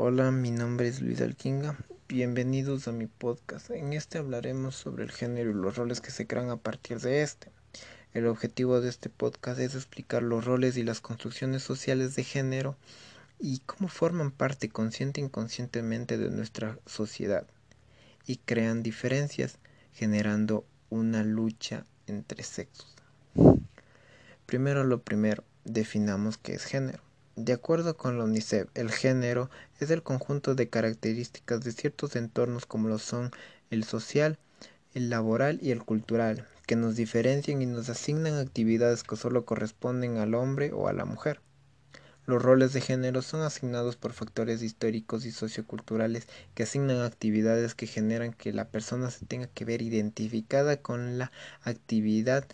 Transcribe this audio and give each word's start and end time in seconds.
Hola, 0.00 0.30
mi 0.30 0.52
nombre 0.52 0.86
es 0.86 1.02
Luis 1.02 1.20
Alquinga. 1.20 1.76
Bienvenidos 2.06 2.86
a 2.86 2.92
mi 2.92 3.08
podcast. 3.08 3.70
En 3.70 3.92
este 3.92 4.18
hablaremos 4.18 4.76
sobre 4.76 5.02
el 5.02 5.10
género 5.10 5.50
y 5.50 5.54
los 5.54 5.74
roles 5.74 6.00
que 6.00 6.12
se 6.12 6.24
crean 6.24 6.50
a 6.50 6.56
partir 6.56 7.00
de 7.00 7.22
este. 7.22 7.50
El 8.14 8.28
objetivo 8.28 8.80
de 8.80 8.90
este 8.90 9.08
podcast 9.08 9.58
es 9.58 9.74
explicar 9.74 10.22
los 10.22 10.44
roles 10.44 10.76
y 10.76 10.84
las 10.84 11.00
construcciones 11.00 11.64
sociales 11.64 12.14
de 12.14 12.22
género 12.22 12.76
y 13.40 13.58
cómo 13.66 13.88
forman 13.88 14.30
parte 14.30 14.68
consciente 14.68 15.20
e 15.20 15.24
inconscientemente 15.24 16.16
de 16.16 16.30
nuestra 16.30 16.78
sociedad 16.86 17.48
y 18.24 18.36
crean 18.36 18.84
diferencias 18.84 19.58
generando 19.92 20.64
una 20.90 21.24
lucha 21.24 21.86
entre 22.06 22.44
sexos. 22.44 22.94
Primero 24.46 24.84
lo 24.84 25.02
primero, 25.02 25.42
definamos 25.64 26.38
qué 26.38 26.54
es 26.54 26.66
género. 26.66 27.07
De 27.40 27.52
acuerdo 27.52 27.96
con 27.96 28.18
la 28.18 28.24
UNICEF, 28.24 28.68
el 28.74 28.90
género 28.90 29.48
es 29.78 29.92
el 29.92 30.02
conjunto 30.02 30.56
de 30.56 30.68
características 30.68 31.60
de 31.60 31.70
ciertos 31.70 32.16
entornos 32.16 32.66
como 32.66 32.88
lo 32.88 32.98
son 32.98 33.30
el 33.70 33.84
social, 33.84 34.40
el 34.92 35.08
laboral 35.08 35.60
y 35.62 35.70
el 35.70 35.84
cultural, 35.84 36.48
que 36.66 36.74
nos 36.74 36.96
diferencian 36.96 37.62
y 37.62 37.66
nos 37.66 37.88
asignan 37.90 38.40
actividades 38.40 39.04
que 39.04 39.14
solo 39.14 39.44
corresponden 39.44 40.16
al 40.16 40.34
hombre 40.34 40.72
o 40.72 40.88
a 40.88 40.92
la 40.92 41.04
mujer. 41.04 41.40
Los 42.26 42.42
roles 42.42 42.72
de 42.72 42.80
género 42.80 43.22
son 43.22 43.42
asignados 43.42 43.94
por 43.94 44.14
factores 44.14 44.60
históricos 44.60 45.24
y 45.24 45.30
socioculturales 45.30 46.26
que 46.56 46.64
asignan 46.64 47.02
actividades 47.02 47.76
que 47.76 47.86
generan 47.86 48.32
que 48.32 48.52
la 48.52 48.66
persona 48.66 49.12
se 49.12 49.26
tenga 49.26 49.46
que 49.46 49.64
ver 49.64 49.80
identificada 49.80 50.78
con 50.78 51.18
la 51.18 51.30
actividad 51.62 52.48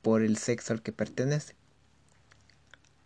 por 0.00 0.22
el 0.22 0.36
sexo 0.36 0.74
al 0.74 0.80
que 0.80 0.92
pertenece 0.92 1.56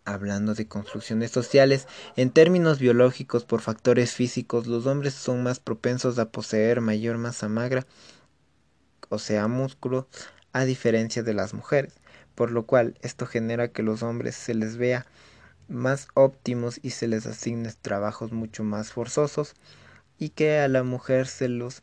hablando 0.04 0.54
de 0.54 0.68
construcciones 0.68 1.30
sociales, 1.30 1.86
en 2.16 2.30
términos 2.30 2.78
biológicos 2.78 3.44
por 3.44 3.60
factores 3.60 4.12
físicos, 4.12 4.66
los 4.66 4.86
hombres 4.86 5.14
son 5.14 5.42
más 5.42 5.60
propensos 5.60 6.18
a 6.18 6.30
poseer 6.30 6.80
mayor 6.80 7.18
masa 7.18 7.48
magra, 7.48 7.86
o 9.08 9.18
sea, 9.18 9.48
músculo, 9.48 10.08
a 10.52 10.64
diferencia 10.64 11.22
de 11.22 11.34
las 11.34 11.54
mujeres, 11.54 11.94
por 12.34 12.50
lo 12.50 12.66
cual 12.66 12.96
esto 13.02 13.26
genera 13.26 13.68
que 13.68 13.82
los 13.82 14.02
hombres 14.02 14.34
se 14.34 14.54
les 14.54 14.76
vea 14.76 15.06
más 15.68 16.08
óptimos 16.14 16.78
y 16.82 16.90
se 16.90 17.08
les 17.08 17.26
asigne 17.26 17.72
trabajos 17.80 18.32
mucho 18.32 18.64
más 18.64 18.92
forzosos 18.92 19.54
y 20.18 20.30
que 20.30 20.58
a 20.58 20.68
la 20.68 20.82
mujer 20.82 21.26
se 21.26 21.48
los 21.48 21.80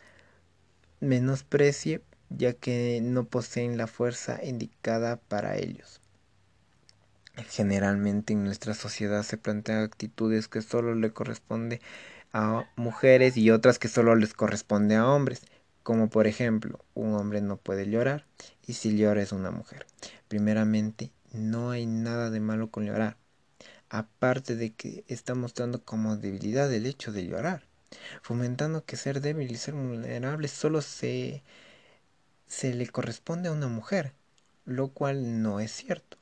menosprecie 1.00 2.02
ya 2.30 2.54
que 2.54 3.00
no 3.02 3.26
poseen 3.26 3.78
la 3.78 3.88
fuerza 3.88 4.40
indicada 4.44 5.18
para 5.18 5.58
ellos. 5.58 6.01
Generalmente 7.50 8.34
en 8.34 8.44
nuestra 8.44 8.74
sociedad 8.74 9.24
se 9.24 9.38
plantean 9.38 9.84
actitudes 9.84 10.48
que 10.48 10.62
solo 10.62 10.96
le 10.96 11.14
corresponde 11.14 11.82
a 12.34 12.66
mujeres 12.76 13.38
y 13.38 13.52
otras 13.52 13.80
que 13.80 13.88
solo 13.88 14.16
les 14.16 14.34
corresponde 14.34 14.96
a 14.96 15.08
hombres, 15.08 15.42
como 15.84 16.10
por 16.10 16.28
ejemplo, 16.28 16.84
un 16.94 17.14
hombre 17.14 17.42
no 17.42 17.58
puede 17.58 17.90
llorar 17.90 18.26
y 18.68 18.74
si 18.74 18.98
llora 18.98 19.22
es 19.22 19.32
una 19.32 19.52
mujer. 19.52 19.86
Primeramente, 20.28 21.12
no 21.32 21.72
hay 21.72 21.86
nada 21.86 22.30
de 22.30 22.40
malo 22.42 22.70
con 22.70 22.86
llorar, 22.86 23.18
aparte 23.90 24.56
de 24.56 24.74
que 24.74 25.04
está 25.08 25.34
mostrando 25.36 25.84
como 25.84 26.18
debilidad 26.18 26.72
el 26.74 26.86
hecho 26.86 27.12
de 27.12 27.26
llorar, 27.26 27.66
fomentando 28.22 28.86
que 28.86 28.98
ser 28.98 29.22
débil 29.22 29.52
y 29.52 29.56
ser 29.56 29.74
vulnerable 29.74 30.48
solo 30.50 30.82
se, 30.82 31.44
se 32.48 32.74
le 32.74 32.88
corresponde 32.88 33.50
a 33.50 33.54
una 33.54 33.68
mujer, 33.68 34.14
lo 34.66 34.90
cual 34.90 35.42
no 35.42 35.60
es 35.60 35.72
cierto. 35.72 36.21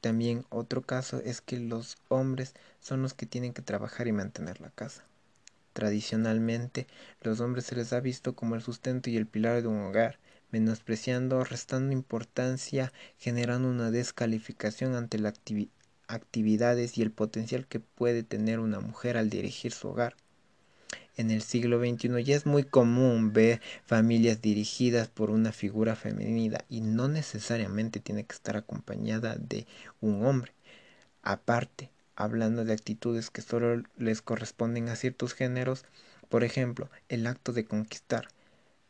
También 0.00 0.46
otro 0.48 0.82
caso 0.82 1.20
es 1.24 1.40
que 1.40 1.58
los 1.58 1.96
hombres 2.08 2.54
son 2.80 3.02
los 3.02 3.14
que 3.14 3.26
tienen 3.26 3.52
que 3.52 3.62
trabajar 3.62 4.08
y 4.08 4.12
mantener 4.12 4.60
la 4.60 4.70
casa. 4.70 5.04
Tradicionalmente, 5.72 6.86
los 7.22 7.40
hombres 7.40 7.66
se 7.66 7.76
les 7.76 7.92
ha 7.92 8.00
visto 8.00 8.34
como 8.34 8.54
el 8.54 8.62
sustento 8.62 9.10
y 9.10 9.16
el 9.16 9.26
pilar 9.26 9.62
de 9.62 9.68
un 9.68 9.80
hogar, 9.80 10.18
menospreciando, 10.50 11.44
restando 11.44 11.92
importancia, 11.92 12.92
generando 13.18 13.68
una 13.68 13.90
descalificación 13.90 14.94
ante 14.94 15.18
las 15.18 15.34
actividades 16.08 16.98
y 16.98 17.02
el 17.02 17.12
potencial 17.12 17.66
que 17.66 17.80
puede 17.80 18.22
tener 18.22 18.58
una 18.58 18.80
mujer 18.80 19.16
al 19.16 19.30
dirigir 19.30 19.72
su 19.72 19.88
hogar. 19.88 20.16
En 21.20 21.30
el 21.30 21.42
siglo 21.42 21.78
XXI 21.78 22.24
ya 22.24 22.34
es 22.34 22.46
muy 22.46 22.64
común 22.64 23.34
ver 23.34 23.60
familias 23.84 24.40
dirigidas 24.40 25.08
por 25.08 25.28
una 25.28 25.52
figura 25.52 25.94
femenina 25.94 26.64
y 26.70 26.80
no 26.80 27.08
necesariamente 27.08 28.00
tiene 28.00 28.24
que 28.24 28.32
estar 28.34 28.56
acompañada 28.56 29.36
de 29.36 29.66
un 30.00 30.24
hombre. 30.24 30.54
Aparte, 31.20 31.90
hablando 32.16 32.64
de 32.64 32.72
actitudes 32.72 33.28
que 33.28 33.42
solo 33.42 33.82
les 33.98 34.22
corresponden 34.22 34.88
a 34.88 34.96
ciertos 34.96 35.34
géneros, 35.34 35.84
por 36.30 36.42
ejemplo, 36.42 36.88
el 37.10 37.26
acto 37.26 37.52
de 37.52 37.66
conquistar, 37.66 38.28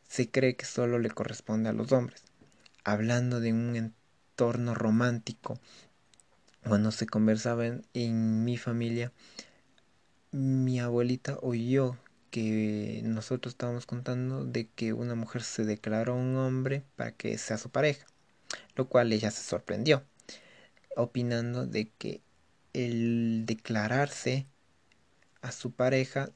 se 0.08 0.30
cree 0.30 0.54
que 0.54 0.66
solo 0.66 1.00
le 1.00 1.10
corresponde 1.10 1.70
a 1.70 1.72
los 1.72 1.90
hombres. 1.90 2.22
Hablando 2.84 3.40
de 3.40 3.52
un 3.52 3.74
entorno 3.74 4.76
romántico, 4.76 5.58
cuando 6.62 6.92
se 6.92 7.06
conversaba 7.06 7.66
en, 7.66 7.84
en 7.92 8.44
mi 8.44 8.56
familia, 8.56 9.10
mi 10.30 10.78
abuelita 10.78 11.36
oyó 11.42 11.96
que 12.30 13.00
nosotros 13.04 13.54
estábamos 13.54 13.86
contando 13.86 14.44
de 14.44 14.68
que 14.68 14.92
una 14.92 15.14
mujer 15.14 15.42
se 15.42 15.64
declaró 15.64 16.14
un 16.14 16.36
hombre 16.36 16.84
para 16.96 17.12
que 17.12 17.36
sea 17.38 17.58
su 17.58 17.70
pareja, 17.70 18.06
lo 18.76 18.88
cual 18.88 19.12
ella 19.12 19.30
se 19.30 19.42
sorprendió, 19.42 20.04
opinando 20.96 21.66
de 21.66 21.90
que 21.98 22.20
el 22.72 23.44
declararse 23.46 24.46
a 25.42 25.52
su 25.52 25.72
pareja 25.72 26.30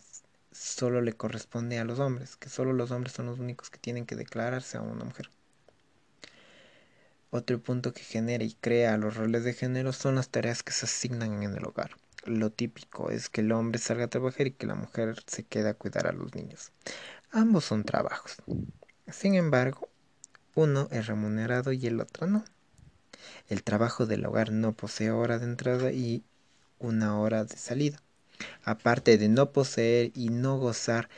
solo 0.53 1.01
le 1.01 1.13
corresponde 1.15 1.79
a 1.79 1.85
los 1.85 1.99
hombres, 1.99 2.37
que 2.37 2.49
solo 2.49 2.73
los 2.73 2.91
hombres 2.91 3.13
son 3.13 3.27
los 3.27 3.39
únicos 3.39 3.71
que 3.71 3.79
tienen 3.79 4.07
que 4.07 4.17
declararse 4.17 4.77
a 4.77 4.83
una 4.83 5.05
mujer. 5.05 5.31
Otro 7.31 7.61
punto 7.61 7.93
que 7.93 8.03
genera 8.03 8.45
y 8.45 8.55
crea 8.55 8.97
los 8.97 9.17
roles 9.17 9.45
de 9.45 9.55
género 9.55 9.93
son 9.93 10.15
las 10.17 10.29
tareas 10.29 10.63
que 10.63 10.73
se 10.73 10.87
asignan 10.87 11.43
en 11.43 11.55
el 11.57 11.65
hogar 11.65 11.97
lo 12.27 12.51
típico 12.51 13.11
es 13.11 13.29
que 13.29 13.41
el 13.41 13.53
hombre 13.53 13.79
salga 13.79 14.05
a 14.05 14.09
trabajar 14.09 14.47
y 14.47 14.53
que 14.53 14.67
la 14.67 14.75
mujer 14.75 15.17
se 15.27 15.45
quede 15.45 15.71
a 15.71 15.75
cuidar 15.75 16.07
a 16.07 16.13
los 16.13 16.35
niños. 16.35 16.73
Ambos 17.31 17.65
son 17.65 17.85
trabajos. 17.85 18.37
Sin 19.11 19.35
embargo, 19.35 19.89
uno 20.55 20.89
es 20.91 21.07
remunerado 21.07 21.73
y 21.73 21.87
el 21.87 22.01
otro 22.01 22.27
no. 22.27 22.45
El 23.49 23.63
trabajo 23.63 24.07
del 24.07 24.25
hogar 24.27 24.53
no 24.53 24.73
posee 24.73 25.11
hora 25.11 25.39
de 25.39 25.45
entrada 25.47 25.93
y 25.93 26.25
una 26.79 27.19
hora 27.19 27.45
de 27.45 27.57
salida. 27.57 28.03
Aparte 28.63 29.19
de 29.19 29.29
no 29.29 29.53
poseer 29.53 30.11
y 30.15 30.29
no 30.29 30.59
gozar 30.59 31.09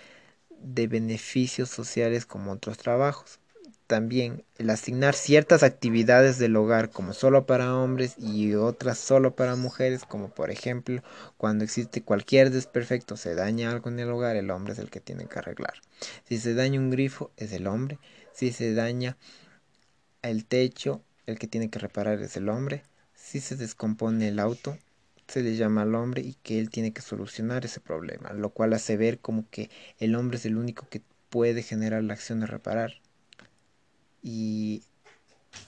de 0.51 0.87
beneficios 0.87 1.69
sociales 1.69 2.27
como 2.27 2.53
otros 2.53 2.79
trabajos 2.79 3.41
también 3.87 4.45
el 4.59 4.71
asignar 4.71 5.15
ciertas 5.15 5.63
actividades 5.63 6.39
del 6.39 6.57
hogar 6.57 6.91
como 6.91 7.13
solo 7.13 7.47
para 7.47 7.77
hombres 7.77 8.15
y 8.19 8.55
otras 8.55 8.99
solo 8.99 9.37
para 9.37 9.57
mujeres, 9.57 10.05
como 10.05 10.29
por 10.29 10.51
ejemplo 10.51 11.03
cuando 11.37 11.65
existe 11.65 12.03
cualquier 12.03 12.51
desperfecto, 12.51 13.17
se 13.17 13.35
daña 13.35 13.71
algo 13.71 13.89
en 13.91 14.01
el 14.01 14.11
hogar, 14.11 14.37
el 14.37 14.51
hombre 14.51 14.73
es 14.73 14.79
el 14.79 14.91
que 14.91 15.01
tiene 15.01 15.27
que 15.27 15.39
arreglar. 15.39 15.75
Si 16.29 16.39
se 16.39 16.55
daña 16.55 16.81
un 16.81 16.91
grifo, 16.91 17.31
es 17.37 17.53
el 17.53 17.67
hombre. 17.67 17.99
Si 18.33 18.53
se 18.53 18.75
daña 18.75 19.17
el 20.23 20.45
techo, 20.45 21.03
el 21.27 21.39
que 21.39 21.47
tiene 21.47 21.71
que 21.71 21.79
reparar 21.79 22.21
es 22.23 22.37
el 22.37 22.49
hombre. 22.49 22.83
Si 23.15 23.41
se 23.41 23.57
descompone 23.57 24.29
el 24.29 24.41
auto, 24.41 24.77
se 25.29 25.43
le 25.43 25.57
llama 25.57 25.83
al 25.83 25.95
hombre 25.95 26.23
y 26.23 26.35
que 26.43 26.59
él 26.59 26.71
tiene 26.71 26.93
que 26.93 27.03
solucionar 27.03 27.65
ese 27.65 27.81
problema, 27.81 28.33
lo 28.33 28.51
cual 28.51 28.73
hace 28.73 28.97
ver 28.97 29.19
como 29.19 29.49
que 29.51 29.71
el 29.99 30.15
hombre 30.15 30.39
es 30.39 30.47
el 30.47 30.57
único 30.57 30.89
que 30.89 31.03
puede 31.31 31.63
generar 31.63 32.03
la 32.05 32.15
acción 32.15 32.41
de 32.41 32.47
reparar 32.47 33.01
y 34.29 34.83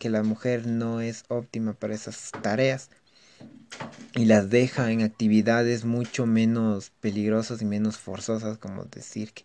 que 0.00 0.10
la 0.10 0.24
mujer 0.24 0.66
no 0.66 1.00
es 1.00 1.22
óptima 1.28 1.74
para 1.74 1.94
esas 1.94 2.32
tareas 2.42 2.90
y 4.16 4.24
las 4.24 4.50
deja 4.50 4.90
en 4.90 5.02
actividades 5.02 5.84
mucho 5.84 6.26
menos 6.26 6.90
peligrosas 7.00 7.62
y 7.62 7.64
menos 7.64 7.98
forzosas 7.98 8.58
como 8.58 8.84
decir 8.84 9.32
que 9.32 9.44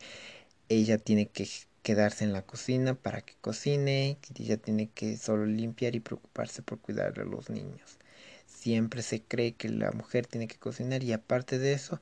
ella 0.68 0.98
tiene 0.98 1.28
que 1.28 1.48
quedarse 1.84 2.24
en 2.24 2.34
la 2.34 2.42
cocina 2.42 2.96
para 2.96 3.22
que 3.22 3.36
cocine, 3.40 4.18
que 4.20 4.42
ella 4.42 4.58
tiene 4.58 4.90
que 4.90 5.16
solo 5.18 5.46
limpiar 5.46 5.94
y 5.96 6.00
preocuparse 6.00 6.64
por 6.64 6.80
cuidar 6.80 7.20
a 7.20 7.24
los 7.24 7.52
niños. 7.52 8.00
Siempre 8.48 9.04
se 9.04 9.22
cree 9.22 9.54
que 9.54 9.70
la 9.70 9.92
mujer 9.92 10.26
tiene 10.26 10.48
que 10.48 10.58
cocinar 10.58 11.04
y 11.04 11.14
aparte 11.14 11.60
de 11.60 11.74
eso, 11.74 12.02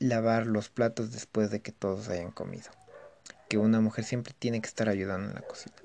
lavar 0.00 0.48
los 0.48 0.68
platos 0.68 1.12
después 1.12 1.52
de 1.52 1.60
que 1.60 1.70
todos 1.70 2.08
hayan 2.08 2.32
comido. 2.32 2.70
Que 3.48 3.58
una 3.58 3.80
mujer 3.80 4.04
siempre 4.04 4.34
tiene 4.36 4.60
que 4.60 4.68
estar 4.68 4.88
ayudando 4.88 5.28
en 5.28 5.34
la 5.36 5.42
cocina. 5.42 5.76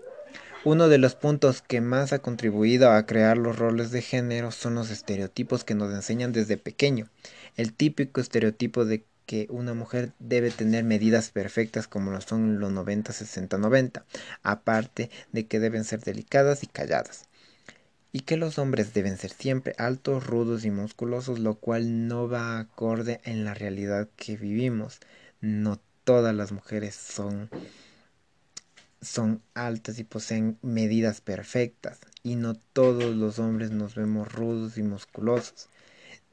Uno 0.65 0.87
de 0.87 0.97
los 0.97 1.15
puntos 1.15 1.61
que 1.61 1.81
más 1.81 2.13
ha 2.13 2.19
contribuido 2.19 2.89
a 2.91 3.05
crear 3.05 3.37
los 3.37 3.57
roles 3.59 3.91
de 3.91 4.01
género 4.01 4.51
son 4.51 4.75
los 4.75 4.91
estereotipos 4.91 5.65
que 5.65 5.75
nos 5.75 5.93
enseñan 5.93 6.31
desde 6.31 6.57
pequeño. 6.57 7.09
El 7.57 7.73
típico 7.73 8.21
estereotipo 8.21 8.85
de 8.85 9.05
que 9.25 9.47
una 9.49 9.73
mujer 9.73 10.13
debe 10.19 10.51
tener 10.51 10.85
medidas 10.85 11.31
perfectas 11.31 11.87
como 11.89 12.11
lo 12.11 12.21
son 12.21 12.59
los 12.61 12.71
90, 12.71 13.11
60, 13.11 13.57
90, 13.57 14.05
aparte 14.41 15.09
de 15.33 15.47
que 15.47 15.59
deben 15.59 15.83
ser 15.83 15.99
delicadas 16.01 16.63
y 16.63 16.67
calladas. 16.67 17.27
y 18.11 18.21
que 18.21 18.37
los 18.37 18.59
hombres 18.59 18.93
deben 18.93 19.17
ser 19.17 19.31
siempre 19.31 19.75
altos, 19.77 20.25
rudos 20.27 20.65
y 20.65 20.71
musculosos, 20.71 21.39
lo 21.39 21.55
cual 21.55 22.07
no 22.07 22.29
va 22.29 22.59
acorde 22.59 23.21
en 23.25 23.43
la 23.45 23.53
realidad 23.55 24.07
que 24.15 24.37
vivimos. 24.37 24.99
No 25.41 25.79
todas 26.03 26.35
las 26.35 26.51
mujeres 26.51 26.95
son 26.95 27.49
son 29.03 29.41
altas 29.53 29.99
y 29.99 30.03
poseen 30.03 30.57
medidas 30.61 31.21
perfectas 31.21 31.99
y 32.23 32.35
no 32.35 32.55
todos 32.55 33.15
los 33.15 33.39
hombres 33.39 33.71
nos 33.71 33.95
vemos 33.95 34.31
rudos 34.31 34.77
y 34.77 34.83
musculosos. 34.83 35.69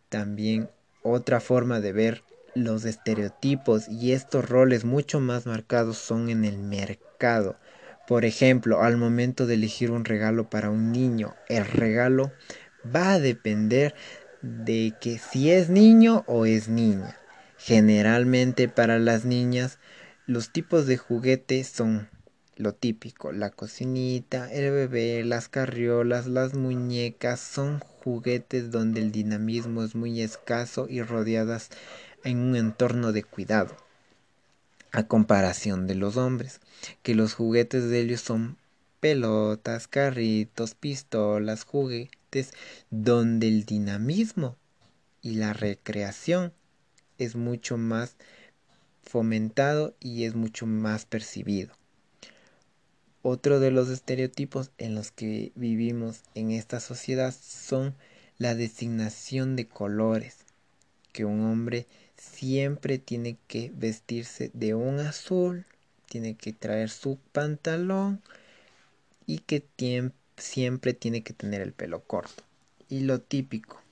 También 0.09 0.71
otra 1.03 1.41
forma 1.41 1.81
de 1.81 1.93
ver 1.93 2.23
los 2.55 2.85
estereotipos 2.85 3.89
y 3.89 4.13
estos 4.13 4.49
roles 4.49 4.85
mucho 4.85 5.21
más 5.21 5.47
marcados 5.47 5.99
son 5.99 6.31
en 6.31 6.45
el 6.45 6.59
mercado. 6.59 7.57
Por 8.09 8.25
ejemplo, 8.25 8.83
al 8.83 8.97
momento 8.97 9.47
de 9.47 9.55
elegir 9.55 9.91
un 9.91 10.05
regalo 10.05 10.51
para 10.51 10.71
un 10.71 10.91
niño, 10.91 11.35
el 11.49 11.65
regalo 11.65 12.33
va 12.85 13.13
a 13.13 13.21
depender 13.21 13.95
de 14.43 14.95
que 15.01 15.19
si 15.19 15.51
es 15.51 15.69
niño 15.69 16.25
o 16.27 16.47
es 16.47 16.69
niña. 16.69 17.17
Generalmente 17.59 18.69
para 18.69 18.99
las 18.99 19.25
niñas 19.25 19.79
los 20.27 20.51
tipos 20.51 20.87
de 20.87 20.97
juguetes 20.97 21.69
son 21.69 22.09
lo 22.61 22.75
típico, 22.75 23.33
la 23.33 23.51
cocinita, 23.51 24.53
el 24.53 24.71
bebé, 24.71 25.25
las 25.25 25.49
carriolas, 25.49 26.27
las 26.27 26.55
muñecas, 26.55 27.41
son 27.41 27.81
juguetes 28.05 28.71
donde 28.71 29.01
el 29.01 29.13
dinamismo 29.13 29.83
es 29.83 29.95
muy 29.95 30.21
escaso 30.21 30.87
y 30.89 31.03
rodeadas 31.03 31.71
en 32.23 32.39
un 32.39 32.57
entorno 32.57 33.13
de 33.13 33.25
cuidado. 33.25 33.75
A 34.93 35.05
comparación 35.05 35.87
de 35.87 35.95
los 35.95 36.19
hombres, 36.19 36.61
que 37.03 37.15
los 37.15 37.33
juguetes 37.33 37.89
de 37.89 38.01
ellos 38.01 38.21
son 38.21 38.59
pelotas, 39.01 39.89
carritos, 39.89 40.75
pistolas, 40.75 41.65
juguetes, 41.65 42.53
donde 42.91 43.49
el 43.49 43.65
dinamismo 43.65 44.57
y 45.23 45.37
la 45.37 45.55
recreación 45.55 46.53
es 47.17 47.37
mucho 47.37 47.79
más 47.79 48.17
fomentado 49.03 49.95
y 49.99 50.25
es 50.25 50.35
mucho 50.35 50.67
más 50.67 51.07
percibido. 51.07 51.80
Otro 53.23 53.61
de 53.61 53.71
los 53.71 53.91
estereotipos 53.91 54.71
en 54.79 54.95
los 54.95 55.11
que 55.11 55.53
vivimos 55.55 56.23
en 56.35 56.51
esta 56.53 56.81
sociedad 56.81 57.35
son 57.39 57.95
la 58.39 58.55
designación 58.55 59.57
de 59.57 59.69
colores, 59.69 60.39
que 61.13 61.27
un 61.27 61.45
hombre 61.45 61.87
siempre 62.17 62.99
tiene 62.99 63.37
que 63.47 63.73
vestirse 63.75 64.51
de 64.55 64.75
un 64.75 65.01
azul, 65.01 65.67
tiene 66.09 66.35
que 66.35 66.55
traer 66.55 66.89
su 66.89 67.19
pantalón 67.33 68.23
y 69.27 69.41
que 69.41 69.67
siempre 70.39 70.95
tiene 70.95 71.23
que 71.23 71.35
tener 71.35 71.61
el 71.61 71.75
pelo 71.75 72.03
corto. 72.03 72.43
Y 72.89 73.01
lo 73.01 73.21
típico, 73.21 73.83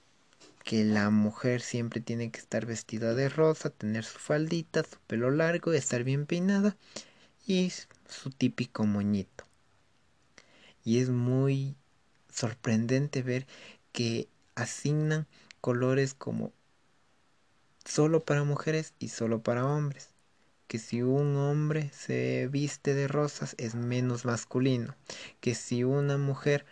que 0.65 0.85
la 0.85 1.11
mujer 1.11 1.61
siempre 1.61 2.01
tiene 2.01 2.31
que 2.31 2.41
estar 2.41 2.65
vestida 2.65 3.15
de 3.15 3.29
rosa, 3.29 3.69
tener 3.69 4.05
su 4.05 4.19
faldita, 4.19 4.85
su 4.85 4.99
pelo 5.07 5.31
largo, 5.31 5.73
estar 5.75 6.03
bien 6.03 6.25
peinada 6.25 6.77
y 7.47 7.71
su 8.09 8.31
típico 8.31 8.85
moñito. 8.85 9.45
Y 10.85 10.99
es 10.99 11.11
muy 11.11 11.77
sorprendente 12.33 13.23
ver 13.23 13.47
que 13.93 14.29
asignan 14.55 15.27
colores 15.61 16.15
como 16.15 16.53
solo 17.85 18.25
para 18.25 18.45
mujeres 18.45 18.95
y 18.99 19.09
solo 19.09 19.43
para 19.43 19.67
hombres. 19.67 20.11
Que 20.67 20.79
si 20.79 21.03
un 21.03 21.37
hombre 21.37 21.91
se 21.95 22.49
viste 22.49 22.95
de 22.95 23.09
rosas 23.09 23.55
es 23.59 23.75
menos 23.75 24.25
masculino. 24.25 24.95
Que 25.41 25.55
si 25.55 25.85
una 25.85 26.19
mujer 26.19 26.67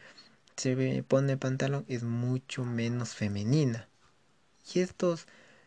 se 0.56 1.02
pone 1.06 1.36
pantalón 1.36 1.84
es 1.88 2.02
mucho 2.02 2.64
menos 2.64 3.14
femenina. 3.14 3.88
Y 4.72 4.80
estos 4.80 5.26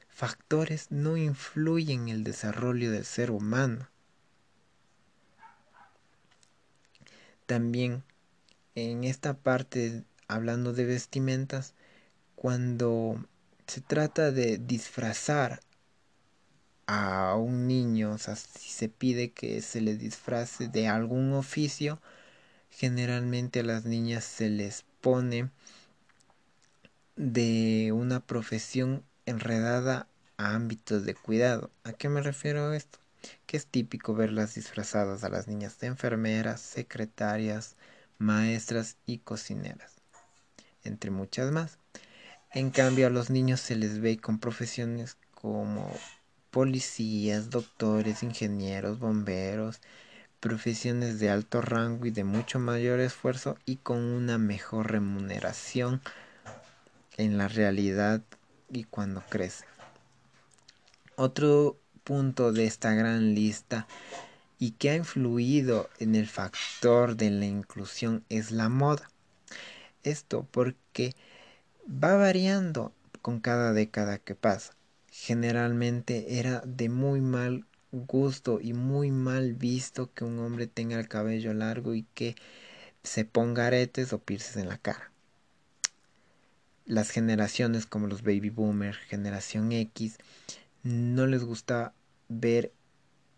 factores 0.10 0.92
no 0.92 1.18
influyen 1.18 2.04
en 2.04 2.10
el 2.10 2.24
desarrollo 2.24 2.92
del 2.92 3.06
ser 3.06 3.32
humano. 3.32 3.88
También 7.50 8.04
en 8.76 9.04
esta 9.04 9.34
parte, 9.34 10.04
hablando 10.28 10.72
de 10.72 10.86
vestimentas, 10.86 11.74
cuando 12.36 13.26
se 13.66 13.82
trata 13.82 14.30
de 14.32 14.60
disfrazar 14.60 15.60
a 16.86 17.34
un 17.38 17.66
niño, 17.66 18.12
o 18.12 18.20
sea, 18.20 18.36
si 18.36 18.70
se 18.70 18.88
pide 18.88 19.32
que 19.32 19.64
se 19.64 19.82
le 19.82 19.98
disfrace 19.98 20.68
de 20.68 20.88
algún 20.90 21.34
oficio, 21.34 22.00
generalmente 22.70 23.62
a 23.62 23.64
las 23.64 23.84
niñas 23.84 24.26
se 24.26 24.52
les 24.52 24.86
pone 25.02 25.50
de 27.16 27.92
una 27.96 28.20
profesión 28.20 29.04
enredada 29.26 30.08
a 30.38 30.54
ámbitos 30.54 31.04
de 31.04 31.16
cuidado. 31.16 31.72
¿A 31.84 31.94
qué 31.94 32.10
me 32.10 32.22
refiero 32.22 32.70
a 32.70 32.78
esto? 32.78 33.00
Que 33.46 33.58
es 33.58 33.66
típico 33.66 34.14
verlas 34.14 34.56
disfrazadas 34.56 35.24
a 35.24 35.30
las 35.30 35.48
niñas 35.48 35.80
de 35.80 35.88
enfermeras, 35.88 36.62
secretarias, 36.62 37.76
maestras 38.18 38.98
y 39.06 39.20
cocineras, 39.20 39.96
entre 40.84 41.12
muchas 41.12 41.52
más. 41.52 41.80
En 42.52 42.72
cambio 42.72 43.08
a 43.08 43.12
los 43.12 43.30
niños 43.30 43.60
se 43.60 43.76
les 43.76 44.00
ve 44.00 44.18
con 44.18 44.40
profesiones 44.40 45.18
como 45.34 45.92
policías, 46.52 47.50
doctores, 47.50 48.24
ingenieros, 48.24 49.00
bomberos, 49.00 49.82
profesiones 50.40 51.20
de 51.20 51.30
alto 51.30 51.62
rango 51.62 52.06
y 52.06 52.12
de 52.12 52.24
mucho 52.24 52.60
mayor 52.60 53.00
esfuerzo 53.00 53.58
y 53.66 53.78
con 53.78 54.00
una 54.00 54.38
mejor 54.38 54.92
remuneración 54.92 56.02
en 57.18 57.38
la 57.38 57.48
realidad 57.48 58.22
y 58.70 58.86
cuando 58.86 59.22
crecen. 59.30 59.68
Otro 61.16 61.78
punto 62.10 62.52
de 62.52 62.66
esta 62.66 62.96
gran 62.96 63.36
lista 63.36 63.86
y 64.58 64.72
que 64.72 64.90
ha 64.90 64.96
influido 64.96 65.92
en 66.00 66.16
el 66.16 66.26
factor 66.26 67.16
de 67.16 67.30
la 67.30 67.46
inclusión 67.46 68.26
es 68.30 68.50
la 68.50 68.68
moda. 68.68 69.12
Esto 70.02 70.48
porque 70.50 71.14
va 71.88 72.16
variando 72.16 72.92
con 73.22 73.40
cada 73.40 73.74
década 73.74 74.18
que 74.18 74.34
pasa. 74.34 74.74
Generalmente 75.12 76.40
era 76.40 76.64
de 76.66 76.90
muy 76.90 77.22
mal 77.22 77.68
gusto 77.92 78.60
y 78.60 78.74
muy 78.74 79.12
mal 79.12 79.54
visto 79.54 80.12
que 80.12 80.24
un 80.24 80.40
hombre 80.40 80.66
tenga 80.66 81.00
el 81.00 81.08
cabello 81.08 81.54
largo 81.54 81.94
y 81.94 82.08
que 82.16 82.34
se 83.04 83.24
ponga 83.24 83.68
aretes 83.68 84.14
o 84.14 84.18
pierces 84.18 84.58
en 84.58 84.68
la 84.68 84.80
cara. 84.80 85.12
Las 86.88 87.12
generaciones 87.12 87.86
como 87.86 88.08
los 88.08 88.24
baby 88.24 88.50
boomers, 88.50 88.98
generación 88.98 89.72
X, 89.74 90.18
no 90.82 91.28
les 91.28 91.44
gusta 91.44 91.94
ver 92.30 92.72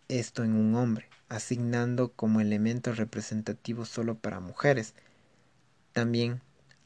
esto 0.10 0.44
en 0.44 0.54
un 0.54 0.76
hombre, 0.76 1.08
asignando 1.30 2.12
como 2.12 2.42
elemento 2.42 2.94
representativo 2.94 3.86
solo 3.86 4.16
para 4.16 4.40
mujeres. 4.40 4.94
También, 5.94 6.42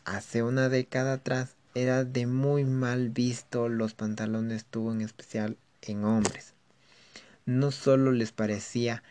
hace 0.05 0.43
una 0.43 0.69
década 0.69 1.13
atrás, 1.13 1.55
era 1.73 2.05
de 2.05 2.27
muy 2.27 2.63
mal 2.63 3.09
visto 3.09 3.67
los 3.67 3.95
pantalones 3.95 4.65
tubo 4.65 4.93
en 4.93 5.01
especial 5.01 5.57
en 5.81 6.05
hombres. 6.05 6.53
No 7.45 7.71
solo 7.71 8.11
les 8.11 8.31
parecía 8.31 9.03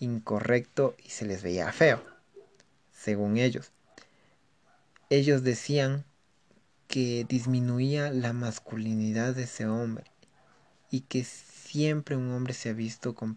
incorrecto 0.00 0.96
y 1.02 1.10
se 1.10 1.24
les 1.24 1.42
veía 1.42 1.72
feo, 1.72 2.04
según 2.92 3.38
ellos. 3.38 3.72
Ellos 5.08 5.42
decían 5.42 6.04
que 6.88 7.24
disminuía 7.28 8.10
la 8.10 8.32
masculinidad 8.32 9.34
de 9.34 9.44
ese 9.44 9.66
hombre 9.66 10.10
y 10.90 11.02
que 11.02 11.24
siempre 11.24 12.16
un 12.16 12.30
hombre 12.32 12.54
se 12.54 12.70
ha 12.70 12.72
visto 12.72 13.14
con 13.14 13.36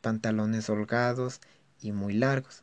pantalones 0.00 0.68
holgados 0.68 1.40
y 1.80 1.92
muy 1.92 2.14
largos. 2.14 2.62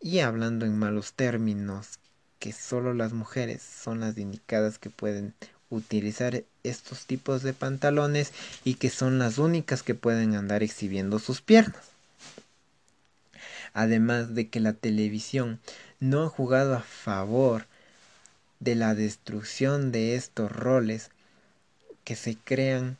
Y 0.00 0.20
hablando 0.20 0.66
en 0.66 0.78
malos 0.78 1.12
términos, 1.12 1.98
que 2.38 2.52
solo 2.52 2.94
las 2.94 3.12
mujeres 3.12 3.62
son 3.62 4.00
las 4.00 4.16
indicadas 4.18 4.78
que 4.78 4.90
pueden 4.90 5.34
utilizar 5.68 6.42
estos 6.64 7.06
tipos 7.06 7.42
de 7.42 7.52
pantalones 7.52 8.32
y 8.64 8.74
que 8.74 8.90
son 8.90 9.18
las 9.18 9.38
únicas 9.38 9.82
que 9.82 9.94
pueden 9.94 10.34
andar 10.34 10.62
exhibiendo 10.62 11.18
sus 11.18 11.40
piernas. 11.40 11.90
Además 13.72 14.34
de 14.34 14.48
que 14.48 14.58
la 14.58 14.72
televisión 14.72 15.60
no 16.00 16.24
ha 16.24 16.28
jugado 16.28 16.74
a 16.74 16.80
favor 16.80 17.66
de 18.58 18.74
la 18.74 18.94
destrucción 18.94 19.92
de 19.92 20.16
estos 20.16 20.50
roles 20.50 21.10
que 22.04 22.16
se 22.16 22.36
crean 22.36 22.98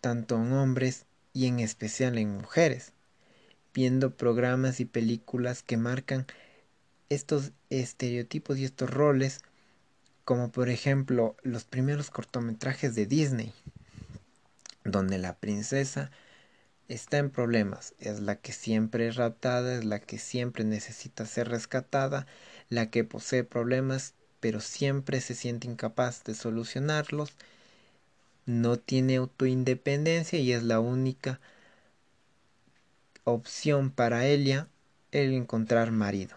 tanto 0.00 0.36
en 0.36 0.52
hombres 0.52 1.06
y 1.32 1.46
en 1.46 1.60
especial 1.60 2.18
en 2.18 2.36
mujeres, 2.36 2.92
viendo 3.74 4.16
programas 4.16 4.80
y 4.80 4.84
películas 4.84 5.62
que 5.62 5.76
marcan 5.76 6.26
estos 7.08 7.52
estereotipos 7.70 8.58
y 8.58 8.64
estos 8.64 8.90
roles, 8.90 9.40
como 10.24 10.50
por 10.50 10.68
ejemplo 10.68 11.36
los 11.42 11.64
primeros 11.64 12.10
cortometrajes 12.10 12.94
de 12.94 13.06
Disney, 13.06 13.52
donde 14.84 15.18
la 15.18 15.36
princesa 15.36 16.10
está 16.88 17.18
en 17.18 17.30
problemas, 17.30 17.94
es 17.98 18.20
la 18.20 18.36
que 18.36 18.52
siempre 18.52 19.08
es 19.08 19.16
raptada, 19.16 19.74
es 19.74 19.84
la 19.84 20.00
que 20.00 20.18
siempre 20.18 20.64
necesita 20.64 21.26
ser 21.26 21.48
rescatada, 21.48 22.26
la 22.68 22.90
que 22.90 23.04
posee 23.04 23.44
problemas 23.44 24.14
pero 24.40 24.60
siempre 24.60 25.20
se 25.20 25.34
siente 25.34 25.66
incapaz 25.66 26.22
de 26.24 26.34
solucionarlos, 26.34 27.32
no 28.46 28.78
tiene 28.78 29.16
autoindependencia 29.16 30.38
y 30.38 30.52
es 30.52 30.62
la 30.62 30.80
única 30.80 31.40
opción 33.24 33.90
para 33.90 34.26
ella 34.26 34.68
el 35.10 35.32
encontrar 35.32 35.90
marido. 35.90 36.36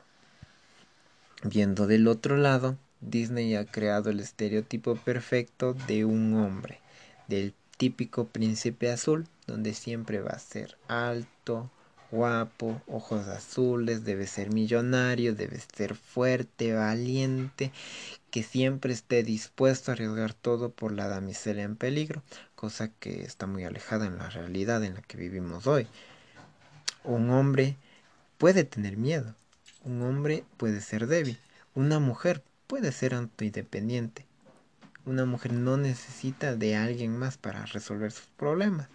Viendo 1.43 1.87
del 1.87 2.07
otro 2.07 2.35
lado, 2.35 2.77
Disney 2.99 3.55
ha 3.55 3.65
creado 3.65 4.09
el 4.09 4.19
estereotipo 4.19 4.95
perfecto 4.95 5.73
de 5.73 6.03
un 6.03 6.33
hombre, 6.35 6.79
del 7.27 7.53
típico 7.77 8.25
príncipe 8.25 8.91
azul, 8.91 9.27
donde 9.47 9.73
siempre 9.73 10.19
va 10.19 10.31
a 10.31 10.39
ser 10.39 10.77
alto, 10.87 11.69
guapo, 12.11 12.81
ojos 12.87 13.27
azules, 13.27 14.03
debe 14.03 14.27
ser 14.27 14.51
millonario, 14.51 15.33
debe 15.33 15.59
ser 15.75 15.95
fuerte, 15.95 16.73
valiente, 16.73 17.71
que 18.29 18.43
siempre 18.43 18.93
esté 18.93 19.23
dispuesto 19.23 19.91
a 19.91 19.93
arriesgar 19.93 20.33
todo 20.33 20.71
por 20.71 20.91
la 20.91 21.07
damisela 21.07 21.63
en 21.63 21.75
peligro, 21.75 22.23
cosa 22.55 22.89
que 22.89 23.23
está 23.23 23.47
muy 23.47 23.63
alejada 23.63 24.05
en 24.05 24.17
la 24.17 24.29
realidad 24.29 24.83
en 24.83 24.95
la 24.95 25.01
que 25.01 25.17
vivimos 25.17 25.67
hoy. 25.67 25.87
Un 27.03 27.29
hombre 27.29 27.77
puede 28.37 28.63
tener 28.63 28.97
miedo, 28.97 29.35
un 29.83 30.01
hombre 30.01 30.43
puede 30.57 30.81
ser 30.81 31.07
débil, 31.07 31.39
una 31.75 31.99
mujer 31.99 32.43
puede 32.67 32.91
ser 32.91 33.13
autoindependiente, 33.13 34.25
una 35.05 35.25
mujer 35.25 35.53
no 35.53 35.77
necesita 35.77 36.55
de 36.55 36.75
alguien 36.75 37.17
más 37.17 37.37
para 37.37 37.65
resolver 37.65 38.11
sus 38.11 38.27
problemas. 38.37 38.89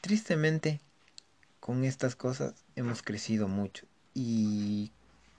Tristemente, 0.00 0.80
con 1.60 1.84
estas 1.84 2.16
cosas 2.16 2.54
hemos 2.74 3.02
crecido 3.02 3.48
mucho 3.48 3.86
y 4.14 4.92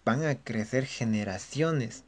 van 0.07 0.23
a 0.23 0.35
crecer 0.35 0.85
generaciones. 0.85 2.05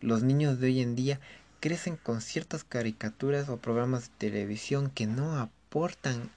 Los 0.00 0.22
niños 0.22 0.58
de 0.58 0.68
hoy 0.68 0.80
en 0.80 0.96
día 0.96 1.20
crecen 1.60 1.98
con 1.98 2.22
ciertas 2.22 2.64
caricaturas 2.64 3.50
o 3.50 3.58
programas 3.58 4.04
de 4.04 4.30
televisión 4.30 4.88
que 4.88 5.06
no 5.06 5.36
aportan 5.36 6.30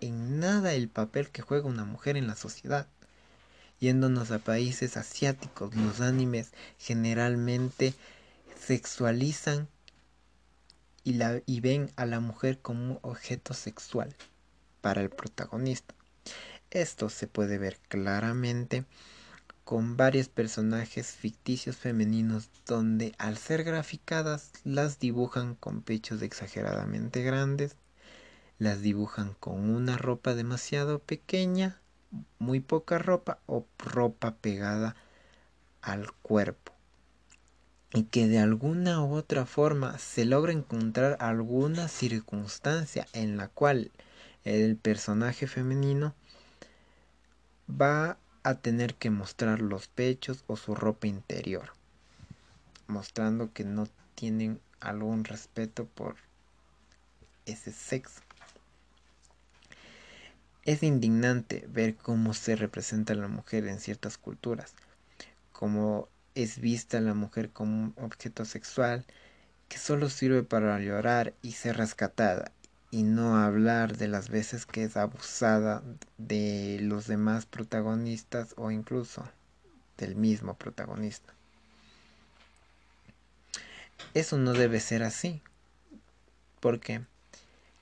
en 0.00 0.40
nada 0.40 0.72
el 0.72 0.88
papel 0.88 1.28
que 1.28 1.42
juega 1.42 1.68
una 1.68 1.84
mujer 1.84 2.16
en 2.16 2.26
la 2.26 2.34
sociedad. 2.34 2.86
Yéndonos 3.78 4.30
a 4.30 4.38
países 4.38 4.96
asiáticos, 4.96 5.76
los 5.76 6.00
animes 6.00 6.52
generalmente 6.78 7.92
sexualizan 8.58 9.68
y, 11.04 11.12
la, 11.12 11.42
y 11.44 11.60
ven 11.60 11.92
a 11.96 12.06
la 12.06 12.20
mujer 12.20 12.58
como 12.58 13.00
objeto 13.02 13.52
sexual 13.52 14.16
para 14.80 15.02
el 15.02 15.10
protagonista. 15.10 15.94
Esto 16.70 17.10
se 17.10 17.26
puede 17.26 17.58
ver 17.58 17.78
claramente 17.88 18.86
con 19.68 19.98
varios 19.98 20.30
personajes 20.30 21.08
ficticios 21.08 21.76
femeninos 21.76 22.48
donde 22.64 23.14
al 23.18 23.36
ser 23.36 23.64
graficadas 23.64 24.50
las 24.64 24.98
dibujan 24.98 25.56
con 25.56 25.82
pechos 25.82 26.22
exageradamente 26.22 27.22
grandes, 27.22 27.76
las 28.58 28.80
dibujan 28.80 29.34
con 29.38 29.68
una 29.68 29.98
ropa 29.98 30.34
demasiado 30.34 31.00
pequeña, 31.00 31.82
muy 32.38 32.60
poca 32.60 32.96
ropa 32.96 33.40
o 33.44 33.66
ropa 33.76 34.36
pegada 34.36 34.96
al 35.82 36.12
cuerpo. 36.22 36.72
Y 37.92 38.04
que 38.04 38.26
de 38.26 38.38
alguna 38.38 39.04
u 39.04 39.16
otra 39.16 39.44
forma 39.44 39.98
se 39.98 40.24
logra 40.24 40.52
encontrar 40.52 41.18
alguna 41.20 41.88
circunstancia 41.88 43.06
en 43.12 43.36
la 43.36 43.48
cual 43.48 43.90
el 44.44 44.76
personaje 44.78 45.46
femenino 45.46 46.14
va 47.70 48.16
a 48.48 48.54
tener 48.54 48.94
que 48.94 49.10
mostrar 49.10 49.60
los 49.60 49.88
pechos 49.88 50.42
o 50.46 50.56
su 50.56 50.74
ropa 50.74 51.06
interior, 51.06 51.74
mostrando 52.86 53.52
que 53.52 53.64
no 53.64 53.86
tienen 54.14 54.58
algún 54.80 55.24
respeto 55.24 55.84
por 55.84 56.16
ese 57.44 57.72
sexo. 57.72 58.22
Es 60.64 60.82
indignante 60.82 61.66
ver 61.68 61.94
cómo 61.96 62.32
se 62.32 62.56
representa 62.56 63.14
la 63.14 63.28
mujer 63.28 63.66
en 63.66 63.80
ciertas 63.80 64.16
culturas, 64.16 64.72
como 65.52 66.08
es 66.34 66.58
vista 66.58 67.00
la 67.00 67.12
mujer 67.12 67.50
como 67.50 67.76
un 67.84 67.94
objeto 67.98 68.46
sexual 68.46 69.04
que 69.68 69.76
solo 69.76 70.08
sirve 70.08 70.42
para 70.42 70.80
llorar 70.80 71.34
y 71.42 71.52
ser 71.52 71.76
rescatada 71.76 72.50
y 72.90 73.02
no 73.02 73.36
hablar 73.36 73.96
de 73.96 74.08
las 74.08 74.30
veces 74.30 74.64
que 74.64 74.84
es 74.84 74.96
abusada 74.96 75.82
de 76.16 76.78
los 76.80 77.06
demás 77.06 77.46
protagonistas 77.46 78.54
o 78.56 78.70
incluso 78.70 79.28
del 79.98 80.16
mismo 80.16 80.54
protagonista. 80.54 81.34
Eso 84.14 84.38
no 84.38 84.52
debe 84.52 84.80
ser 84.80 85.02
así, 85.02 85.42
porque 86.60 87.02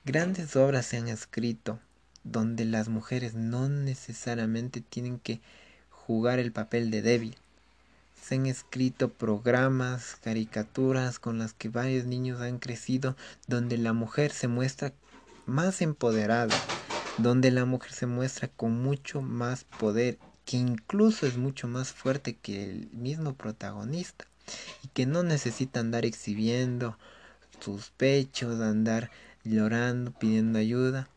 grandes 0.04 0.56
obras 0.56 0.86
se 0.86 0.96
han 0.96 1.08
escrito 1.08 1.78
donde 2.24 2.64
las 2.64 2.88
mujeres 2.88 3.34
no 3.34 3.68
necesariamente 3.68 4.80
tienen 4.80 5.20
que 5.20 5.40
jugar 5.90 6.38
el 6.38 6.52
papel 6.52 6.90
de 6.90 7.02
débil, 7.02 7.36
se 8.26 8.34
han 8.34 8.46
escrito 8.46 9.08
programas, 9.08 10.16
caricaturas 10.20 11.20
con 11.20 11.38
las 11.38 11.52
que 11.52 11.68
varios 11.68 12.06
niños 12.06 12.40
han 12.40 12.58
crecido, 12.58 13.16
donde 13.46 13.78
la 13.78 13.92
mujer 13.92 14.32
se 14.32 14.48
muestra 14.48 14.92
más 15.46 15.80
empoderada, 15.80 16.56
donde 17.18 17.52
la 17.52 17.64
mujer 17.66 17.92
se 17.92 18.06
muestra 18.06 18.48
con 18.48 18.82
mucho 18.82 19.22
más 19.22 19.62
poder, 19.62 20.18
que 20.44 20.56
incluso 20.56 21.24
es 21.24 21.36
mucho 21.36 21.68
más 21.68 21.92
fuerte 21.92 22.34
que 22.34 22.64
el 22.64 22.90
mismo 22.90 23.34
protagonista, 23.34 24.26
y 24.82 24.88
que 24.88 25.06
no 25.06 25.22
necesita 25.22 25.78
andar 25.78 26.04
exhibiendo 26.04 26.98
sus 27.60 27.90
pechos, 27.90 28.60
andar 28.60 29.12
llorando, 29.44 30.10
pidiendo 30.10 30.58
ayuda, 30.58 31.08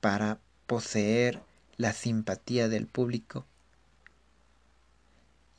para 0.00 0.38
poseer 0.66 1.42
la 1.76 1.92
simpatía 1.92 2.70
del 2.70 2.86
público 2.86 3.44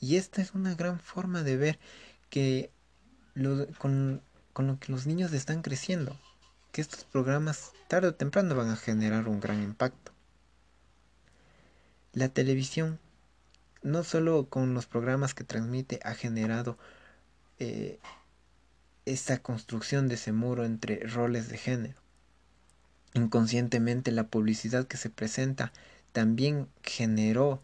y 0.01 0.17
esta 0.17 0.41
es 0.41 0.53
una 0.53 0.75
gran 0.75 0.99
forma 0.99 1.43
de 1.43 1.55
ver 1.55 1.79
que 2.29 2.71
con, 3.77 4.21
con 4.51 4.67
lo 4.67 4.79
que 4.79 4.91
los 4.91 5.05
niños 5.05 5.31
están 5.31 5.61
creciendo, 5.61 6.19
que 6.71 6.81
estos 6.81 7.05
programas 7.05 7.71
tarde 7.87 8.09
o 8.09 8.15
temprano 8.15 8.55
van 8.55 8.69
a 8.69 8.75
generar 8.75 9.27
un 9.27 9.39
gran 9.39 9.61
impacto. 9.63 10.11
La 12.13 12.29
televisión, 12.29 12.99
no 13.83 14.03
solo 14.03 14.47
con 14.49 14.73
los 14.73 14.87
programas 14.87 15.33
que 15.33 15.43
transmite, 15.43 15.99
ha 16.03 16.13
generado 16.13 16.77
eh, 17.59 17.99
esa 19.05 19.37
construcción 19.37 20.07
de 20.07 20.15
ese 20.15 20.31
muro 20.31 20.65
entre 20.65 20.99
roles 21.07 21.47
de 21.47 21.57
género. 21.57 22.01
Inconscientemente 23.13 24.11
la 24.11 24.27
publicidad 24.27 24.87
que 24.87 24.97
se 24.97 25.09
presenta 25.09 25.71
también 26.11 26.67
generó 26.81 27.61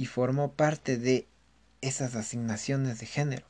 y 0.00 0.06
formó 0.06 0.52
parte 0.52 0.96
de 0.96 1.26
esas 1.82 2.16
asignaciones 2.16 3.00
de 3.00 3.04
género. 3.04 3.44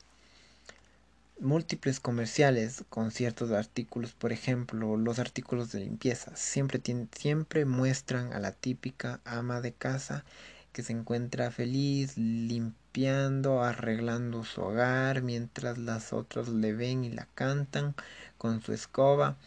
Múltiples 1.39 2.01
comerciales 2.01 2.83
con 2.89 3.11
ciertos 3.11 3.51
artículos, 3.51 4.11
por 4.11 4.33
ejemplo, 4.33 4.97
los 4.97 5.17
artículos 5.17 5.71
de 5.71 5.79
limpieza, 5.79 6.35
siempre, 6.35 6.81
siempre 7.17 7.63
muestran 7.63 8.33
a 8.33 8.39
la 8.39 8.51
típica 8.51 9.21
ama 9.23 9.61
de 9.61 9.71
casa 9.71 10.25
que 10.73 10.83
se 10.83 10.91
encuentra 10.91 11.51
feliz 11.51 12.17
limpiando, 12.17 13.63
arreglando 13.63 14.43
su 14.43 14.59
hogar, 14.59 15.21
mientras 15.21 15.77
las 15.77 16.11
otras 16.11 16.49
le 16.49 16.73
ven 16.73 17.05
y 17.05 17.11
la 17.11 17.29
cantan 17.33 17.95
con 18.37 18.61
su 18.61 18.73
escoba, 18.73 19.37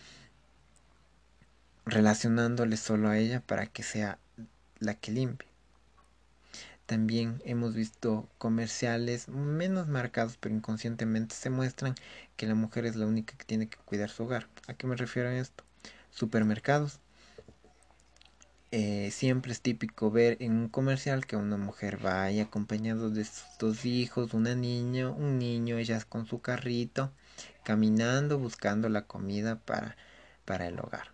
relacionándole 1.85 2.79
solo 2.79 3.11
a 3.11 3.19
ella 3.19 3.41
para 3.41 3.67
que 3.67 3.83
sea 3.83 4.19
la 4.79 4.95
que 4.95 5.13
limpie. 5.13 5.54
También 6.87 7.41
hemos 7.47 7.75
visto 7.75 8.29
comerciales 8.37 9.29
menos 9.29 9.89
marcados, 9.89 10.37
pero 10.39 10.55
inconscientemente 10.55 11.35
se 11.35 11.49
muestran 11.49 11.95
que 12.37 12.47
la 12.47 12.55
mujer 12.55 12.85
es 12.85 12.97
la 12.97 13.07
única 13.07 13.37
que 13.39 13.45
tiene 13.45 13.69
que 13.69 13.79
cuidar 13.79 14.11
su 14.11 14.25
hogar. 14.25 14.49
¿A 14.67 14.75
qué 14.75 14.87
me 14.87 14.97
refiero 14.97 15.31
a 15.31 15.35
esto? 15.35 15.65
Supermercados. 16.11 17.01
Eh, 18.71 19.11
siempre 19.13 19.53
es 19.53 19.61
típico 19.61 20.11
ver 20.11 20.37
en 20.41 20.53
un 20.53 20.69
comercial 20.69 21.27
que 21.27 21.37
una 21.37 21.57
mujer 21.57 21.97
vaya 21.99 22.43
acompañado 22.43 23.09
de 23.09 23.25
sus 23.25 23.45
dos 23.59 23.85
hijos, 23.87 24.35
una 24.35 24.55
niña, 24.55 25.09
un 25.11 25.39
niño, 25.39 25.79
ellas 25.79 26.05
con 26.05 26.27
su 26.27 26.41
carrito, 26.41 27.13
caminando, 27.63 28.39
buscando 28.39 28.89
la 28.89 29.07
comida 29.07 29.61
para, 29.61 29.97
para 30.45 30.67
el 30.67 30.79
hogar. 30.81 31.13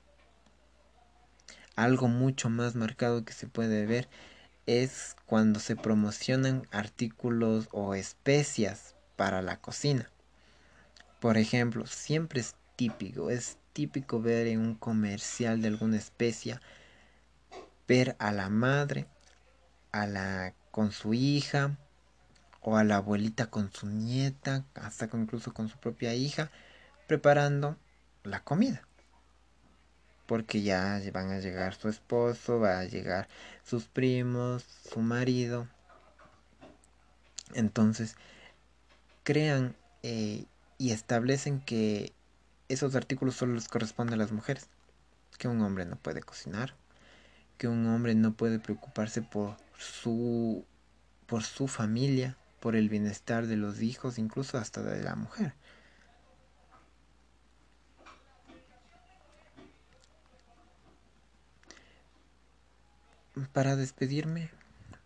Algo 1.77 2.09
mucho 2.09 2.49
más 2.49 2.75
marcado 2.75 3.25
que 3.25 3.35
se 3.35 3.47
puede 3.47 3.87
ver 3.87 4.09
es 4.67 5.17
cuando 5.26 5.61
se 5.61 5.76
promocionan 5.76 6.67
artículos 6.71 7.69
o 7.73 7.95
especias 7.95 8.95
para 9.17 9.43
la 9.43 9.61
cocina. 9.61 10.11
Por 11.21 11.37
ejemplo, 11.37 11.87
siempre 11.87 12.40
es 12.40 12.55
típico, 12.76 13.31
es 13.31 13.59
típico 13.73 14.21
ver 14.21 14.47
en 14.47 14.61
un 14.61 14.75
comercial 14.75 15.62
de 15.62 15.69
alguna 15.69 15.97
especia, 15.97 16.61
ver 17.87 18.17
a 18.19 18.33
la 18.33 18.49
madre 18.49 19.07
a 19.93 20.07
la 20.07 20.55
con 20.71 20.93
su 20.93 21.14
hija 21.14 21.76
o 22.62 22.76
a 22.76 22.85
la 22.85 22.97
abuelita 22.97 23.47
con 23.47 23.73
su 23.73 23.87
nieta, 23.87 24.64
hasta 24.75 25.09
incluso 25.14 25.52
con 25.52 25.69
su 25.69 25.79
propia 25.79 26.14
hija, 26.14 26.50
preparando 27.07 27.76
la 28.23 28.45
comida. 28.45 28.89
Porque 30.31 30.63
ya 30.63 31.03
van 31.13 31.33
a 31.33 31.41
llegar 31.41 31.75
su 31.75 31.89
esposo, 31.89 32.61
va 32.61 32.79
a 32.79 32.85
llegar 32.85 33.27
sus 33.65 33.87
primos, 33.87 34.65
su 34.89 35.01
marido. 35.01 35.67
Entonces, 37.53 38.15
crean 39.25 39.75
eh, 40.05 40.45
y 40.79 40.93
establecen 40.93 41.59
que 41.59 42.13
esos 42.69 42.95
artículos 42.95 43.35
solo 43.35 43.55
les 43.55 43.67
corresponden 43.67 44.15
a 44.15 44.19
las 44.19 44.31
mujeres. 44.31 44.69
Que 45.37 45.49
un 45.49 45.61
hombre 45.63 45.85
no 45.85 45.97
puede 45.97 46.23
cocinar, 46.23 46.77
que 47.59 47.67
un 47.67 47.85
hombre 47.89 48.15
no 48.15 48.33
puede 48.33 48.61
preocuparse 48.61 49.23
por 49.23 49.57
su 49.81 50.65
por 51.27 51.43
su 51.43 51.67
familia, 51.67 52.37
por 52.61 52.77
el 52.77 52.89
bienestar 52.89 53.49
de 53.49 53.57
los 53.57 53.83
hijos, 53.83 54.17
incluso 54.17 54.59
hasta 54.59 54.81
de 54.81 55.03
la 55.03 55.17
mujer. 55.17 55.55
Para 63.49 63.76
despedirme, 63.76 64.50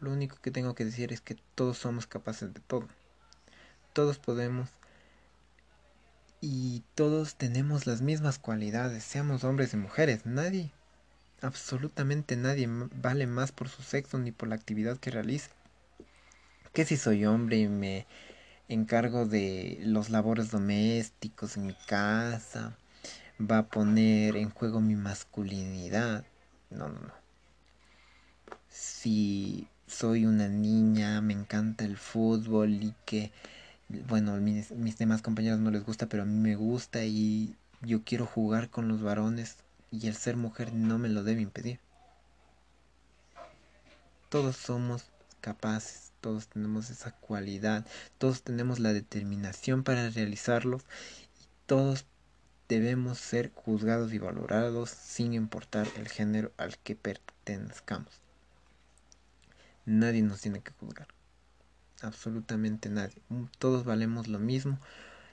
lo 0.01 0.13
único 0.13 0.37
que 0.41 0.51
tengo 0.51 0.75
que 0.75 0.85
decir 0.85 1.13
es 1.13 1.21
que 1.21 1.37
todos 1.55 1.79
somos 1.79 2.07
capaces 2.07 2.53
de 2.53 2.61
todo. 2.61 2.89
Todos 3.93 4.19
podemos 4.19 4.71
y 6.41 6.83
todos 6.95 7.37
tenemos 7.37 7.87
las 7.87 8.03
mismas 8.03 8.39
cualidades, 8.39 9.05
seamos 9.05 9.45
hombres 9.45 9.73
y 9.73 9.77
mujeres. 9.77 10.27
Nadie, 10.27 10.71
absolutamente 11.41 12.37
nadie 12.37 12.69
vale 12.69 13.27
más 13.27 13.53
por 13.53 13.69
su 13.69 13.83
sexo 13.83 14.19
ni 14.19 14.33
por 14.33 14.49
la 14.49 14.57
actividad 14.57 14.99
que 14.99 15.11
realice 15.11 15.51
que 16.75 16.85
si 16.85 16.97
soy 16.97 17.25
hombre 17.25 17.59
y 17.59 17.69
me 17.69 18.05
encargo 18.69 19.27
de 19.27 19.79
los 19.83 20.11
labores 20.11 20.51
domésticos 20.51 21.57
en 21.57 21.67
mi 21.67 21.77
casa, 21.87 22.77
va 23.41 23.59
a 23.59 23.67
poner 23.69 24.37
en 24.37 24.51
juego 24.51 24.81
mi 24.81 24.97
masculinidad. 24.97 26.25
No, 26.71 26.89
no, 26.89 26.99
no. 26.99 27.24
Si 28.75 29.69
soy 29.87 30.27
una 30.27 30.49
niña, 30.49 31.21
me 31.21 31.33
encanta 31.33 31.85
el 31.85 31.97
fútbol 31.97 32.71
y 32.71 32.95
que, 33.05 33.31
bueno, 34.09 34.37
mis, 34.39 34.73
mis 34.73 34.99
demás 34.99 35.23
compañeros 35.23 35.61
no 35.61 35.71
les 35.71 35.85
gusta, 35.85 36.09
pero 36.09 36.25
a 36.25 36.27
mí 36.27 36.39
me 36.39 36.57
gusta 36.57 37.05
y 37.05 37.55
yo 37.83 38.03
quiero 38.05 38.27
jugar 38.27 38.69
con 38.71 38.89
los 38.89 39.03
varones 39.03 39.57
y 39.93 40.09
el 40.09 40.17
ser 40.17 40.37
mujer 40.37 40.73
no 40.73 40.99
me 40.99 41.09
lo 41.09 41.23
debe 41.23 41.43
impedir. 41.43 41.79
Todos 44.29 44.57
somos 44.57 45.05
capaces 45.41 46.05
todos 46.25 46.49
tenemos 46.49 46.89
esa 46.89 47.11
cualidad, 47.11 47.85
todos 48.17 48.41
tenemos 48.41 48.79
la 48.79 48.95
determinación 48.95 49.85
para 49.85 50.09
realizarlo 50.09 50.79
y 50.79 51.45
todos 51.67 52.07
debemos 52.67 53.19
ser 53.19 53.53
juzgados 53.55 54.15
y 54.15 54.19
valorados 54.19 54.89
sin 54.89 55.35
importar 55.35 55.87
el 55.99 56.09
género 56.09 56.51
al 56.57 56.79
que 56.79 56.97
pertenezcamos. 56.97 58.24
Nadie 59.87 60.23
nos 60.23 60.41
tiene 60.41 60.61
que 60.61 60.73
juzgar, 60.73 61.09
absolutamente 62.03 62.89
nadie. 62.89 63.21
Todos 63.59 63.85
valemos 63.85 64.29
lo 64.29 64.39
mismo 64.39 64.79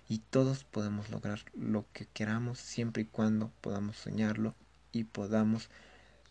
y 0.08 0.20
todos 0.20 0.63
podemos 0.63 1.10
lograr 1.10 1.39
lo 1.53 1.86
que 1.93 2.05
queramos 2.05 2.60
siempre 2.60 3.03
y 3.03 3.05
cuando 3.05 3.51
podamos 3.62 3.98
soñarlo 3.98 4.55
y 4.91 5.05
podamos 5.05 5.70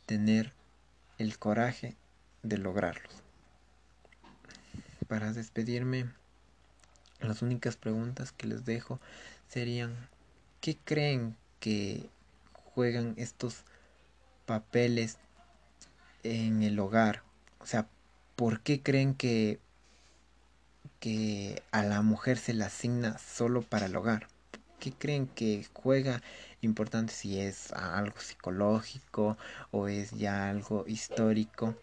tener 0.06 0.52
el 1.18 1.38
coraje 1.38 1.96
de 2.42 2.58
lograrlo 2.58 3.08
para 5.10 5.32
despedirme, 5.32 6.08
las 7.18 7.42
únicas 7.42 7.76
preguntas 7.76 8.30
que 8.30 8.46
les 8.46 8.64
dejo 8.64 9.00
serían, 9.48 10.08
¿qué 10.60 10.78
creen 10.84 11.36
que 11.58 12.08
juegan 12.52 13.14
estos 13.16 13.64
papeles 14.46 15.18
en 16.22 16.62
el 16.62 16.78
hogar? 16.78 17.24
O 17.58 17.66
sea, 17.66 17.88
¿por 18.40 18.62
qué 18.62 18.82
creen 18.82 19.14
que, 19.14 19.60
que 20.98 21.62
a 21.72 21.82
la 21.82 22.00
mujer 22.00 22.38
se 22.38 22.54
le 22.54 22.64
asigna 22.64 23.18
solo 23.18 23.60
para 23.60 23.84
el 23.84 23.94
hogar? 23.94 24.28
¿Qué 24.78 24.94
creen 24.94 25.26
que 25.26 25.66
juega 25.74 26.22
importante 26.62 27.12
si 27.12 27.38
es 27.38 27.70
algo 27.74 28.18
psicológico 28.18 29.36
o 29.72 29.88
es 29.88 30.12
ya 30.12 30.48
algo 30.48 30.86
histórico? 30.86 31.76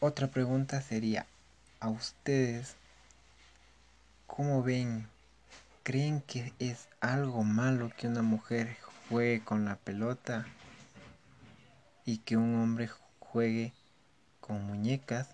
Otra 0.00 0.28
pregunta 0.28 0.80
sería, 0.80 1.26
¿a 1.78 1.90
ustedes 1.90 2.74
cómo 4.26 4.62
ven? 4.62 5.06
¿Creen 5.82 6.22
que 6.22 6.54
es 6.58 6.88
algo 7.02 7.44
malo 7.44 7.92
que 7.98 8.08
una 8.08 8.22
mujer 8.22 8.78
juegue 9.10 9.44
con 9.44 9.66
la 9.66 9.76
pelota 9.76 10.46
y 12.06 12.16
que 12.16 12.38
un 12.38 12.54
hombre 12.54 12.88
juegue 13.32 13.72
con 14.40 14.64
muñecas? 14.64 15.28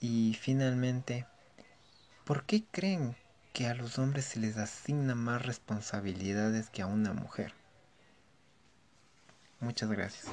Y 0.00 0.34
finalmente, 0.40 1.26
¿por 2.24 2.44
qué 2.44 2.64
creen 2.70 3.16
que 3.52 3.66
a 3.66 3.74
los 3.74 3.98
hombres 3.98 4.26
se 4.26 4.40
les 4.40 4.56
asigna 4.56 5.14
más 5.14 5.44
responsabilidades 5.44 6.70
que 6.70 6.82
a 6.82 6.86
una 6.86 7.12
mujer? 7.12 7.54
Muchas 9.60 9.90
gracias. 9.90 10.26